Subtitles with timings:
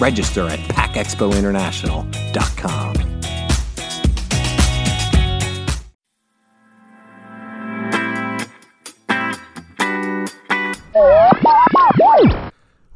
[0.00, 2.94] Register at packexpointernational.com.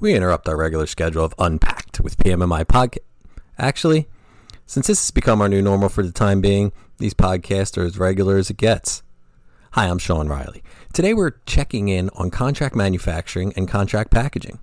[0.01, 2.99] We interrupt our regular schedule of Unpacked with PMMI Podcast.
[3.57, 4.09] Actually,
[4.67, 7.98] since this has become our new normal for the time being, these podcasts are as
[7.98, 9.05] regular as it gets.
[9.73, 10.62] Hi, I'm Sean Riley.
[10.93, 14.59] Today we're checking in on contract manufacturing and contract packaging.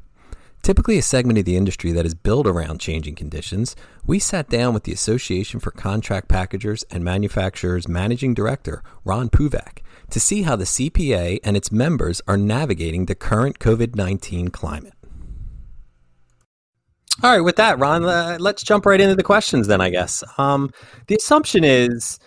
[0.62, 4.74] Typically a segment of the industry that is built around changing conditions, we sat down
[4.74, 10.56] with the Association for Contract Packagers and Manufacturers Managing Director, Ron Puvak, to see how
[10.56, 14.94] the CPA and its members are navigating the current COVID 19 climate.
[17.22, 20.24] All right, with that, Ron, uh, let's jump right into the questions then, I guess.
[20.38, 20.72] Um,
[21.08, 22.18] the assumption is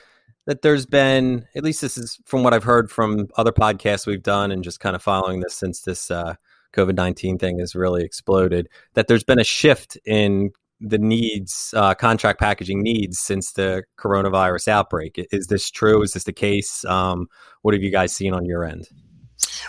[0.47, 4.23] that there's been, at least this is from what I've heard from other podcasts we've
[4.23, 6.35] done and just kind of following this since this uh,
[6.73, 11.95] COVID 19 thing has really exploded, that there's been a shift in the needs, uh,
[11.95, 15.25] contract packaging needs since the coronavirus outbreak.
[15.31, 16.03] Is this true?
[16.03, 16.85] Is this the case?
[16.85, 17.29] Um,
[17.63, 18.89] what have you guys seen on your end?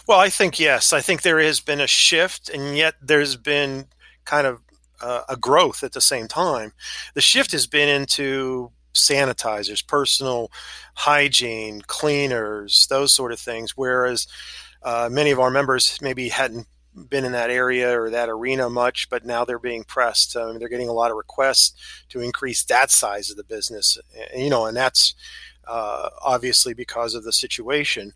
[0.08, 0.92] Well, I think yes.
[0.92, 3.86] I think there has been a shift, and yet there's been
[4.26, 4.60] kind of
[5.02, 6.74] uh, a growth at the same time.
[7.14, 10.52] The shift has been into sanitizers, personal
[10.96, 13.72] hygiene, cleaners, those sort of things.
[13.76, 14.28] Whereas
[14.84, 16.68] uh, many of our members maybe hadn't
[17.10, 20.36] been in that area or that arena much, but now they're being pressed.
[20.38, 21.74] I mean, they're getting a lot of requests
[22.10, 23.98] to increase that size of the business,
[24.32, 25.16] and, you know, and that's
[25.68, 28.14] uh, obviously because of the situation.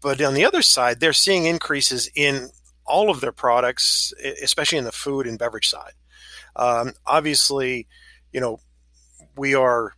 [0.00, 2.50] But on the other side, they're seeing increases in
[2.86, 4.12] all of their products,
[4.42, 5.94] especially in the food and beverage side.
[6.56, 7.88] Um, obviously,
[8.32, 8.60] you know,
[9.36, 9.94] we are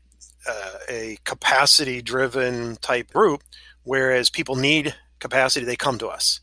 [0.49, 3.43] uh, a capacity driven type group,
[3.83, 6.41] whereas people need capacity, they come to us.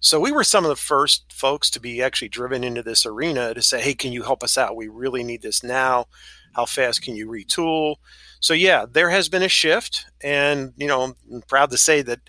[0.00, 3.54] So we were some of the first folks to be actually driven into this arena
[3.54, 4.76] to say, hey, can you help us out?
[4.76, 6.06] We really need this now.
[6.54, 7.96] How fast can you retool?
[8.40, 12.20] So yeah, there has been a shift, and you know, I'm proud to say that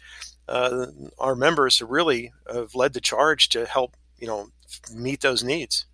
[0.47, 0.87] uh,
[1.19, 4.47] our members have really have led the charge to help you know
[4.93, 5.85] meet those needs.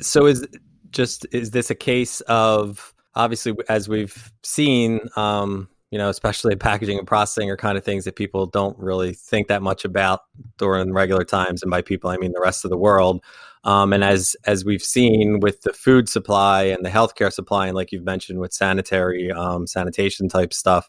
[0.00, 0.46] So is
[0.90, 6.98] just is this a case of obviously as we've seen um, you know especially packaging
[6.98, 10.20] and processing are kind of things that people don't really think that much about
[10.58, 13.22] during regular times and by people i mean the rest of the world
[13.64, 17.76] um, and as as we've seen with the food supply and the healthcare supply and
[17.76, 20.88] like you've mentioned with sanitary um, sanitation type stuff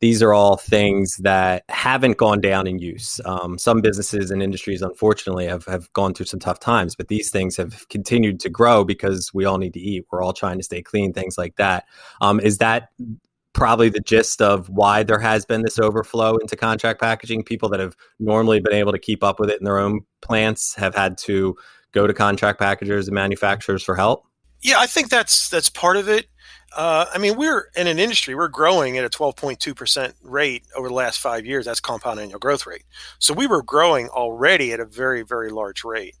[0.00, 3.18] these are all things that haven't gone down in use.
[3.24, 7.30] Um, some businesses and industries, unfortunately, have, have gone through some tough times, but these
[7.30, 10.04] things have continued to grow because we all need to eat.
[10.10, 11.86] We're all trying to stay clean, things like that.
[12.20, 12.90] Um, is that
[13.56, 17.42] probably the gist of why there has been this overflow into contract packaging?
[17.42, 20.74] People that have normally been able to keep up with it in their own plants
[20.74, 21.56] have had to
[21.92, 24.26] go to contract packagers and manufacturers for help?
[24.60, 26.26] Yeah, I think that's that's part of it.
[26.76, 30.94] Uh, I mean, we're in an industry, we're growing at a 12.2% rate over the
[30.94, 31.64] last five years.
[31.64, 32.84] That's compound annual growth rate.
[33.18, 36.16] So we were growing already at a very, very large rate.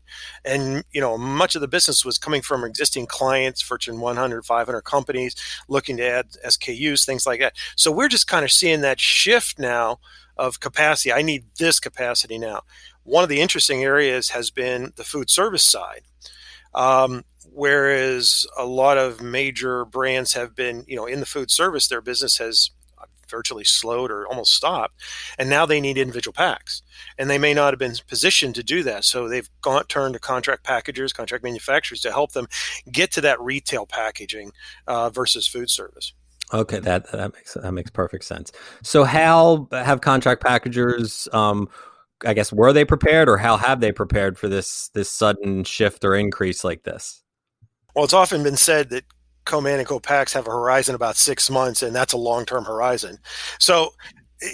[0.46, 4.80] And, you know, much of the business was coming from existing clients, Fortune 100, 500
[4.80, 5.36] companies
[5.68, 7.52] looking to add SKUs, things like that.
[7.76, 9.98] So we're just kind of seeing that shift now
[10.38, 11.12] of capacity.
[11.12, 12.62] I need this capacity now.
[13.02, 16.00] One of the interesting areas has been the food service side.
[16.72, 21.88] Um, whereas a lot of major brands have been, you know, in the food service,
[21.88, 22.70] their business has
[23.28, 25.00] virtually slowed or almost stopped,
[25.38, 26.82] and now they need individual packs,
[27.18, 30.20] and they may not have been positioned to do that, so they've gone turned to
[30.20, 32.46] contract packagers, contract manufacturers to help them
[32.90, 34.52] get to that retail packaging
[34.86, 36.12] uh, versus food service.
[36.54, 38.52] Okay, that that makes that makes perfect sense.
[38.82, 41.26] So, how have contract packagers?
[41.32, 41.68] Um,
[42.24, 46.04] I guess were they prepared, or how have they prepared for this this sudden shift
[46.04, 47.22] or increase like this?
[47.96, 49.04] Well, it's often been said that
[49.46, 53.18] co-man and co-packs have a horizon about six months, and that's a long-term horizon.
[53.58, 53.94] So,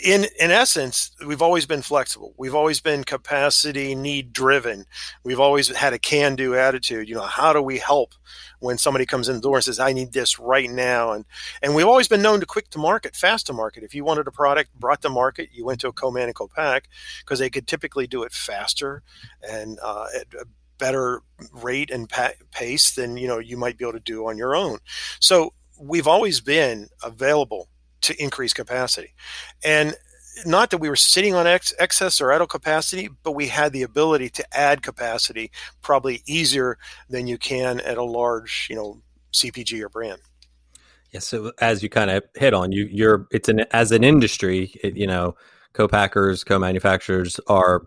[0.05, 2.35] in in essence, we've always been flexible.
[2.39, 4.85] We've always been capacity need driven.
[5.25, 7.09] We've always had a can-do attitude.
[7.09, 8.15] You know, how do we help
[8.61, 11.11] when somebody comes in the door and says, "I need this right now"?
[11.11, 11.25] And
[11.63, 13.83] and we've always been known to quick to market, fast to market.
[13.83, 16.89] If you wanted a product brought to market, you went to a co-man and co-pack
[17.23, 19.03] because they could typically do it faster
[19.43, 20.29] and uh, at
[20.83, 24.37] better rate and pa- pace than you know you might be able to do on
[24.37, 24.79] your own.
[25.21, 27.69] So we've always been available
[28.01, 29.15] to increase capacity.
[29.65, 29.95] And
[30.45, 33.83] not that we were sitting on ex- excess or idle capacity, but we had the
[33.83, 35.53] ability to add capacity
[35.83, 39.01] probably easier than you can at a large, you know,
[39.33, 40.21] CPG or brand.
[41.13, 41.21] Yeah.
[41.21, 44.97] So as you kind of hit on, you you're it's an as an industry, it,
[44.97, 45.37] you know,
[45.75, 47.83] co-packers, co-manufacturers are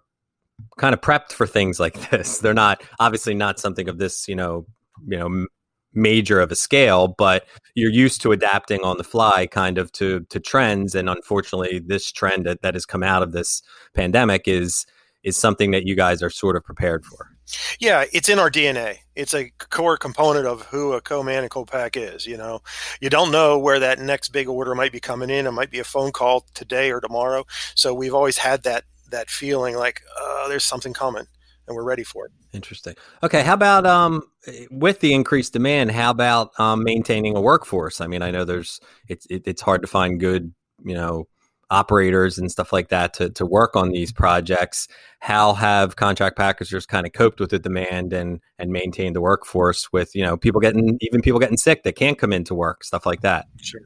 [0.77, 2.39] kind of prepped for things like this.
[2.39, 4.65] They're not obviously not something of this, you know,
[5.07, 5.47] you know,
[5.93, 10.21] major of a scale, but you're used to adapting on the fly kind of to
[10.29, 10.93] to trends.
[10.93, 13.61] And unfortunately, this trend that, that has come out of this
[13.93, 14.85] pandemic is
[15.23, 17.31] is something that you guys are sort of prepared for.
[17.79, 18.97] Yeah, it's in our DNA.
[19.15, 22.25] It's a core component of who a co-man and co-pack is.
[22.25, 22.61] You know,
[23.01, 25.47] you don't know where that next big order might be coming in.
[25.47, 27.45] It might be a phone call today or tomorrow.
[27.73, 28.83] So we've always had that
[29.15, 31.25] that feeling like uh, there's something coming
[31.67, 32.31] and we're ready for it.
[32.53, 32.95] Interesting.
[33.23, 34.23] Okay, how about um
[34.71, 35.91] with the increased demand?
[35.91, 38.01] How about um, maintaining a workforce?
[38.01, 40.53] I mean, I know there's it's it, it's hard to find good
[40.83, 41.27] you know
[41.71, 44.87] operators and stuff like that to to work on these projects.
[45.19, 49.91] How have contract packagers kind of coped with the demand and and maintained the workforce
[49.91, 53.05] with you know people getting even people getting sick that can't come into work, stuff
[53.05, 53.47] like that.
[53.61, 53.81] Sure.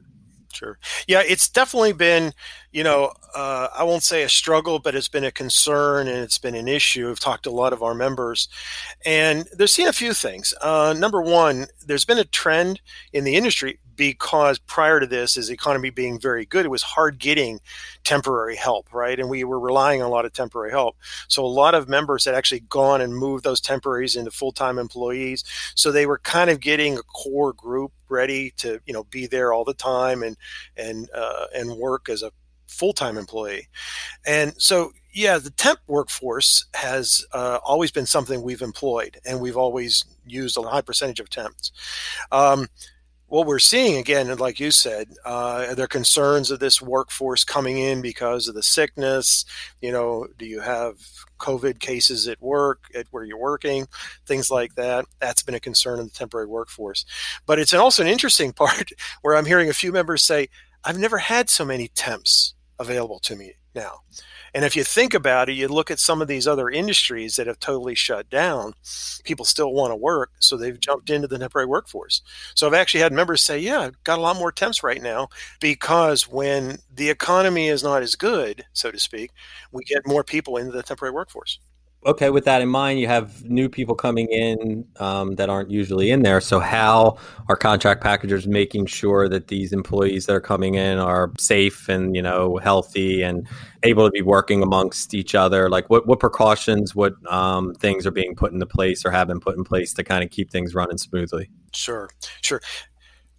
[0.52, 0.78] Sure.
[1.06, 2.32] Yeah, it's definitely been,
[2.72, 6.38] you know, uh, I won't say a struggle, but it's been a concern and it's
[6.38, 7.08] been an issue.
[7.08, 8.48] I've talked to a lot of our members,
[9.06, 10.54] and they're seeing a few things.
[10.60, 12.80] Uh, number one, there's been a trend
[13.12, 16.80] in the industry because prior to this, as the economy being very good, it was
[16.80, 17.60] hard getting
[18.02, 19.20] temporary help, right?
[19.20, 20.96] And we were relying on a lot of temporary help.
[21.28, 24.78] So a lot of members had actually gone and moved those temporaries into full time
[24.78, 25.44] employees.
[25.74, 29.52] So they were kind of getting a core group ready to, you know, be there
[29.52, 30.38] all the time and
[30.78, 32.32] and uh, and work as a
[32.68, 33.68] full time employee.
[34.26, 39.58] And so yeah, the temp workforce has uh, always been something we've employed, and we've
[39.58, 41.72] always used a high percentage of temps.
[42.32, 42.68] Um,
[43.30, 47.44] what we're seeing again, and like you said, uh, there are concerns of this workforce
[47.44, 49.44] coming in because of the sickness.
[49.80, 50.96] You know, do you have
[51.38, 53.86] COVID cases at work, at where you're working,
[54.26, 55.04] things like that?
[55.20, 57.04] That's been a concern in the temporary workforce.
[57.46, 58.90] But it's also an interesting part
[59.22, 60.48] where I'm hearing a few members say,
[60.82, 64.00] I've never had so many temps available to me now.
[64.54, 67.46] And if you think about it, you look at some of these other industries that
[67.46, 68.74] have totally shut down,
[69.24, 72.22] people still want to work, so they've jumped into the temporary workforce.
[72.54, 75.28] So I've actually had members say, Yeah, I've got a lot more temps right now
[75.60, 79.30] because when the economy is not as good, so to speak,
[79.72, 81.58] we get more people into the temporary workforce
[82.06, 86.10] okay, with that in mind, you have new people coming in um, that aren't usually
[86.10, 86.40] in there.
[86.40, 87.18] So, how
[87.48, 92.14] are contract packagers making sure that these employees that are coming in are safe and
[92.14, 93.46] you know healthy and
[93.82, 95.68] able to be working amongst each other?
[95.68, 99.40] Like, what what precautions, what um, things are being put into place or have been
[99.40, 101.50] put in place to kind of keep things running smoothly?
[101.72, 102.08] Sure,
[102.40, 102.60] sure.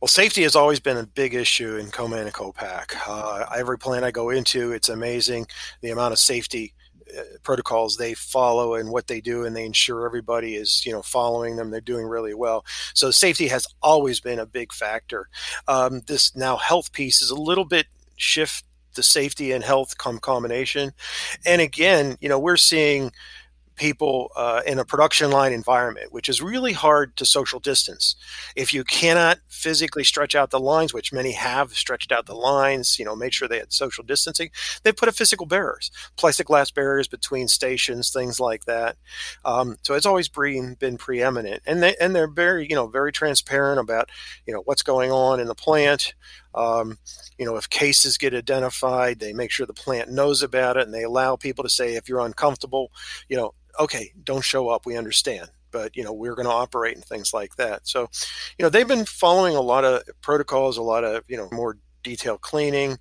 [0.01, 2.95] Well, safety has always been a big issue in Coman and Copac.
[3.07, 5.45] Uh, every plant I go into, it's amazing
[5.81, 6.73] the amount of safety
[7.43, 11.55] protocols they follow and what they do and they ensure everybody is you know following
[11.55, 12.65] them they're doing really well.
[12.93, 15.29] So safety has always been a big factor.
[15.67, 20.19] Um, this now health piece is a little bit shift the safety and health come
[20.19, 20.91] combination.
[21.45, 23.11] And again you know we're seeing
[23.81, 28.15] people uh, in a production line environment, which is really hard to social distance.
[28.55, 32.99] If you cannot physically stretch out the lines, which many have stretched out the lines,
[32.99, 34.51] you know, made sure they had social distancing,
[34.83, 38.97] they put up physical barriers, plexiglass barriers between stations, things like that.
[39.43, 43.11] Um, so it's always been, been preeminent, and they and they're very you know very
[43.11, 44.11] transparent about
[44.45, 46.13] you know what's going on in the plant.
[46.53, 46.97] Um,
[47.37, 50.93] you know, if cases get identified, they make sure the plant knows about it, and
[50.93, 52.91] they allow people to say, if you're uncomfortable,
[53.29, 54.85] you know, okay, don't show up.
[54.85, 57.87] We understand, but you know we're going to operate and things like that.
[57.87, 58.09] So,
[58.57, 61.77] you know, they've been following a lot of protocols, a lot of you know more
[62.03, 62.97] detailed cleaning.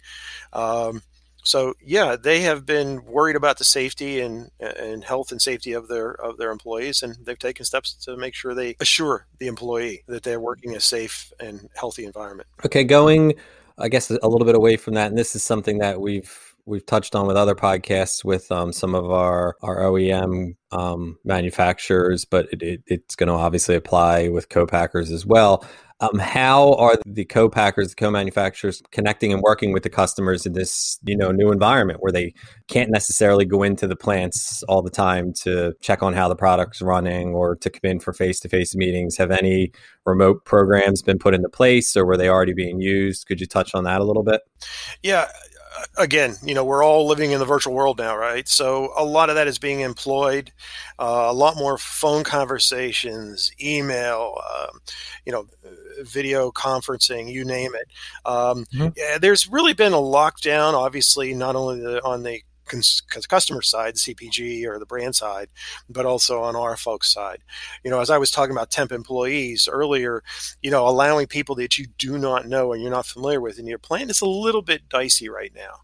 [0.53, 1.03] Um,
[1.43, 5.89] so yeah, they have been worried about the safety and and health and safety of
[5.89, 10.03] their of their employees, and they've taken steps to make sure they assure the employee
[10.07, 12.49] that they're working in a safe and healthy environment.
[12.65, 13.35] Okay, going,
[13.79, 16.87] I guess a little bit away from that, and this is something that we've we've
[16.87, 22.47] touched on with other podcasts with um, some of our our OEM um, manufacturers, but
[22.53, 25.67] it, it, it's going to obviously apply with co-packers as well.
[26.01, 30.99] Um, how are the co-packers, the co-manufacturers connecting and working with the customers in this,
[31.05, 32.33] you know, new environment where they
[32.69, 36.81] can't necessarily go into the plants all the time to check on how the product's
[36.81, 39.17] running or to come in for face-to-face meetings?
[39.19, 39.73] Have any
[40.07, 43.27] remote programs been put into place or were they already being used?
[43.27, 44.41] Could you touch on that a little bit?
[45.03, 45.29] Yeah,
[45.97, 48.47] again, you know, we're all living in the virtual world now, right?
[48.49, 50.53] So a lot of that is being employed.
[50.99, 54.81] Uh, a lot more phone conversations, email, um,
[55.25, 55.47] you know,
[56.03, 57.89] video conferencing, you name it.
[58.25, 58.89] Um, mm-hmm.
[58.97, 63.99] yeah, there's really been a lockdown, obviously, not only the, on the cons- customer side,
[63.99, 65.49] CPG or the brand side,
[65.89, 67.43] but also on our folks' side.
[67.85, 70.23] You know, as I was talking about temp employees earlier,
[70.63, 73.67] you know, allowing people that you do not know and you're not familiar with in
[73.67, 75.81] your plan is a little bit dicey right now.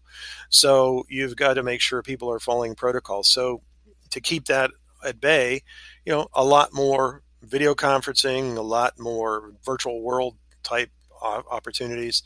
[0.49, 3.27] So you've got to make sure people are following protocols.
[3.29, 3.61] So
[4.09, 4.71] to keep that
[5.05, 5.61] at bay,
[6.05, 10.89] you know, a lot more video conferencing, a lot more virtual world type
[11.21, 12.23] opportunities.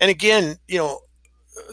[0.00, 1.00] And again, you know,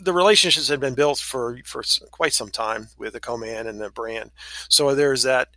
[0.02, 3.90] the relationships had been built for for quite some time with the co-man and the
[3.90, 4.32] brand.
[4.70, 5.50] So there's that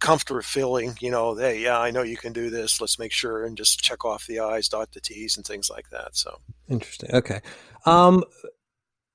[0.00, 2.80] comfortable feeling, you know, hey, yeah, I know you can do this.
[2.80, 5.90] Let's make sure and just check off the I's, dot the T's, and things like
[5.90, 6.16] that.
[6.16, 7.10] So interesting.
[7.14, 7.40] Okay.
[7.86, 8.24] Um,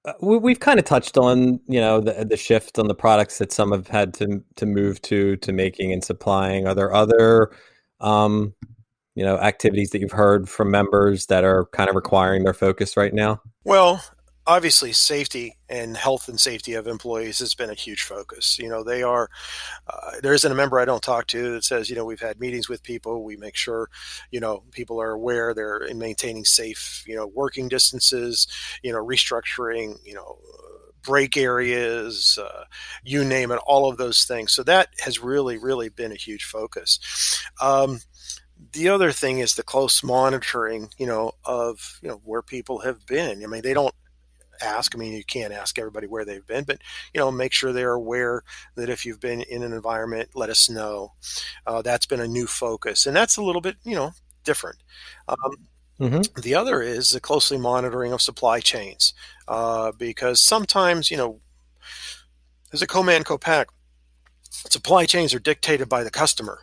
[0.05, 3.39] uh, we, have kind of touched on, you know, the the shift on the products
[3.39, 6.67] that some have had to to move to to making and supplying.
[6.67, 7.51] Are there other,
[8.00, 8.53] um,
[9.15, 12.95] you know, activities that you've heard from members that are kind of requiring their focus
[12.95, 13.41] right now?
[13.63, 14.03] Well,
[14.48, 18.84] obviously safety and health and safety of employees has been a huge focus you know
[18.84, 19.30] they are
[19.88, 22.40] uh, there isn't a member i don't talk to that says you know we've had
[22.40, 23.90] meetings with people we make sure
[24.32, 28.48] you know people are aware they're in maintaining safe you know working distances
[28.84, 30.38] you know restructuring you know
[31.06, 32.64] break areas, uh,
[33.04, 34.52] you name it, all of those things.
[34.52, 37.00] So that has really, really been a huge focus.
[37.62, 38.00] Um,
[38.74, 43.06] the other thing is the close monitoring, you know, of you know where people have
[43.06, 43.44] been.
[43.44, 43.94] I mean, they don't
[44.62, 44.95] ask.
[44.95, 46.79] I mean, you can't ask everybody where they've been, but
[47.13, 48.43] you know, make sure they're aware
[48.75, 51.13] that if you've been in an environment, let us know.
[51.65, 54.12] Uh, that's been a new focus, and that's a little bit, you know,
[54.43, 54.77] different.
[55.27, 55.55] Um,
[56.00, 56.41] mm-hmm.
[56.41, 59.13] The other is the closely monitoring of supply chains,
[59.47, 61.39] uh, because sometimes, you know,
[62.74, 63.67] as a co-man co-pack,
[64.50, 66.59] supply chains are dictated by the customer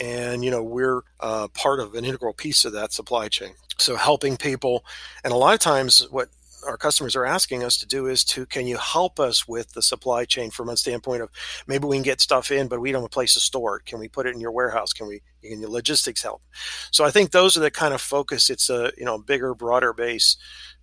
[0.00, 3.96] and you know we're uh, part of an integral piece of that supply chain so
[3.96, 4.84] helping people
[5.22, 6.28] and a lot of times what
[6.66, 9.82] our customers are asking us to do is to can you help us with the
[9.82, 11.30] supply chain from a standpoint of
[11.66, 13.84] maybe we can get stuff in but we don't have a place to store it
[13.84, 16.42] can we put it in your warehouse can we can your logistics help
[16.90, 19.92] so i think those are the kind of focus it's a you know bigger broader
[19.92, 20.36] base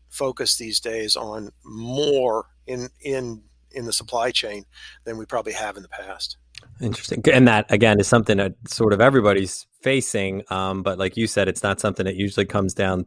[0.09, 3.41] focus these days on more in in
[3.71, 4.65] in the supply chain
[5.03, 6.37] than we probably have in the past
[6.81, 7.23] Interesting.
[7.31, 10.43] And that, again, is something that sort of everybody's facing.
[10.49, 13.05] Um, but like you said, it's not something that usually comes down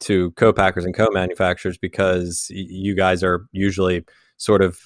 [0.00, 4.04] to co-packers and co-manufacturers because you guys are usually
[4.36, 4.78] sort of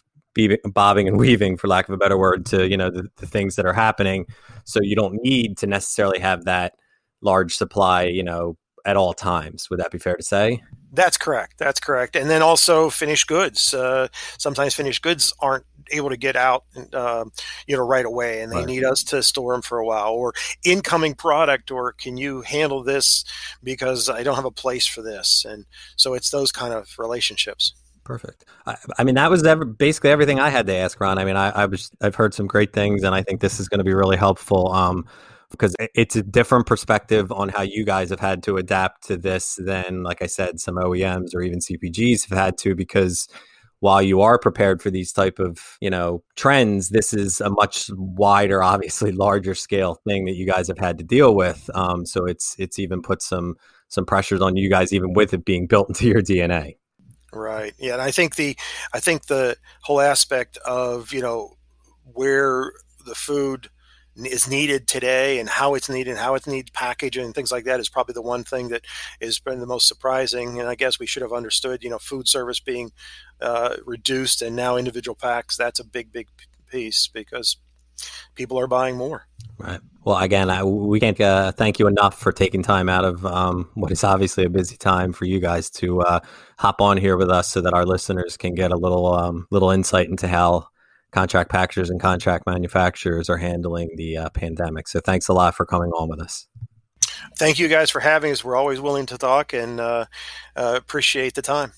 [0.72, 3.56] bobbing and weaving for lack of a better word to you know the, the, things
[3.56, 4.26] that are happening.
[4.64, 6.74] So you don't need to necessarily have that
[7.22, 9.68] large supply you know at all times.
[9.70, 10.62] Would that be fair to say?
[10.92, 11.58] That's correct.
[11.58, 12.16] That's correct.
[12.16, 13.74] And then also finished goods.
[13.74, 17.25] Uh, sometimes finished goods aren't able to get out, uh,
[17.66, 18.66] you know, right away, and they right.
[18.66, 20.32] need us to store them for a while, or
[20.64, 23.25] incoming product, or can you handle this
[23.62, 25.66] because I don't have a place for this, and
[25.97, 27.75] so it's those kind of relationships.
[28.04, 28.44] Perfect.
[28.66, 31.18] I, I mean, that was ever, basically everything I had to ask, Ron.
[31.18, 33.68] I mean, I, I was I've heard some great things, and I think this is
[33.68, 34.73] going to be really helpful.
[34.73, 35.06] Um,
[35.50, 39.56] because it's a different perspective on how you guys have had to adapt to this
[39.56, 43.28] than, like I said, some OEMs or even CPGs have had to because
[43.80, 47.90] while you are prepared for these type of you know trends this is a much
[47.94, 52.25] wider obviously larger scale thing that you guys have had to deal with um, so
[52.25, 53.56] it's it's even put some
[53.88, 56.76] some pressures on you guys even with it being built into your dna
[57.32, 58.56] right yeah and i think the
[58.92, 61.54] i think the whole aspect of you know
[62.04, 62.72] where
[63.06, 63.68] the food
[64.26, 67.80] is needed today and how it's needed, how it's needed packaging and things like that
[67.80, 68.84] is probably the one thing that
[69.20, 70.60] has been the most surprising.
[70.60, 72.92] And I guess we should have understood, you know, food service being
[73.40, 75.56] uh, reduced and now individual packs.
[75.56, 76.28] That's a big, big
[76.70, 77.56] piece because
[78.34, 79.26] people are buying more.
[79.58, 79.80] Right.
[80.04, 83.68] Well, again, I, we can't uh, thank you enough for taking time out of um,
[83.74, 86.20] what is obviously a busy time for you guys to uh,
[86.56, 89.70] hop on here with us, so that our listeners can get a little um, little
[89.70, 90.68] insight into how
[91.10, 94.88] contract packagers and contract manufacturers are handling the uh, pandemic.
[94.88, 96.46] So thanks a lot for coming on with us.
[97.38, 98.44] Thank you guys for having us.
[98.44, 100.06] We're always willing to talk and uh,
[100.56, 101.72] uh, appreciate the time.